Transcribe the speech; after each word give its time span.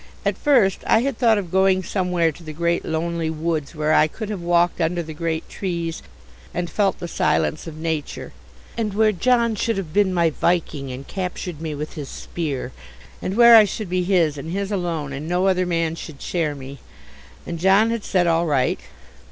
At 0.25 0.35
first 0.35 0.79
I 0.87 1.01
had 1.01 1.19
thought 1.19 1.37
of 1.37 1.51
going 1.51 1.83
somewhere 1.83 2.31
to 2.31 2.41
the 2.43 2.53
great 2.53 2.83
lonely 2.83 3.29
woods, 3.29 3.75
where 3.75 3.93
I 3.93 4.07
could 4.07 4.29
have 4.31 4.41
walked 4.41 4.81
under 4.81 5.03
the 5.03 5.13
great 5.13 5.47
trees 5.47 6.01
and 6.55 6.71
felt 6.71 6.97
the 6.97 7.07
silence 7.07 7.67
of 7.67 7.77
nature, 7.77 8.33
and 8.75 8.95
where 8.95 9.11
John 9.11 9.53
should 9.53 9.77
have 9.77 9.93
been 9.93 10.11
my 10.11 10.31
Viking 10.31 10.91
and 10.91 11.07
captured 11.07 11.61
me 11.61 11.75
with 11.75 11.93
his 11.93 12.09
spear, 12.09 12.71
and 13.21 13.37
where 13.37 13.55
I 13.55 13.65
should 13.65 13.89
be 13.91 14.01
his 14.03 14.39
and 14.39 14.49
his 14.51 14.71
alone 14.71 15.13
and 15.13 15.27
no 15.29 15.45
other 15.45 15.67
man 15.67 15.93
should 15.93 16.19
share 16.19 16.55
me; 16.55 16.79
and 17.45 17.59
John 17.59 17.91
had 17.91 18.03
said 18.03 18.25
all 18.25 18.47
right. 18.47 18.79